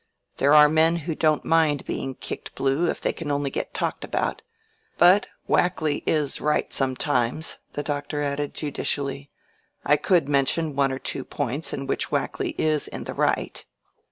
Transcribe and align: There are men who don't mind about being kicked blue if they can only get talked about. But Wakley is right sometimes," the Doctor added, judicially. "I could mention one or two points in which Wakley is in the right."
There 0.37 0.55
are 0.55 0.67
men 0.67 0.95
who 1.05 1.13
don't 1.13 1.45
mind 1.45 1.81
about 1.81 1.85
being 1.87 2.15
kicked 2.15 2.55
blue 2.55 2.89
if 2.89 2.99
they 2.99 3.13
can 3.13 3.29
only 3.29 3.51
get 3.51 3.71
talked 3.71 4.03
about. 4.03 4.41
But 4.97 5.27
Wakley 5.47 6.01
is 6.07 6.41
right 6.41 6.73
sometimes," 6.73 7.59
the 7.73 7.83
Doctor 7.83 8.23
added, 8.23 8.55
judicially. 8.55 9.29
"I 9.85 9.97
could 9.97 10.27
mention 10.27 10.75
one 10.75 10.91
or 10.91 10.97
two 10.97 11.23
points 11.23 11.71
in 11.71 11.85
which 11.85 12.09
Wakley 12.09 12.55
is 12.57 12.87
in 12.87 13.03
the 13.03 13.13
right." 13.13 13.63